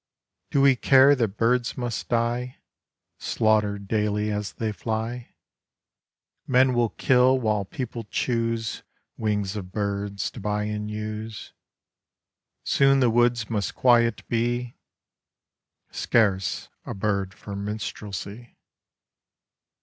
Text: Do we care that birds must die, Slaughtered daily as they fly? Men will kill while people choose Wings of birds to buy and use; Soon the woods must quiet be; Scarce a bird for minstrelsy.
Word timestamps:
Do 0.49 0.61
we 0.61 0.75
care 0.75 1.13
that 1.15 1.37
birds 1.37 1.77
must 1.77 2.09
die, 2.09 2.57
Slaughtered 3.19 3.87
daily 3.87 4.31
as 4.31 4.53
they 4.53 4.71
fly? 4.71 5.35
Men 6.47 6.73
will 6.73 6.89
kill 6.89 7.39
while 7.39 7.65
people 7.65 8.05
choose 8.05 8.81
Wings 9.15 9.55
of 9.55 9.71
birds 9.71 10.31
to 10.31 10.39
buy 10.39 10.63
and 10.63 10.89
use; 10.89 11.53
Soon 12.63 12.99
the 12.99 13.11
woods 13.11 13.47
must 13.47 13.75
quiet 13.75 14.27
be; 14.27 14.75
Scarce 15.91 16.69
a 16.83 16.95
bird 16.95 17.35
for 17.35 17.55
minstrelsy. 17.55 18.57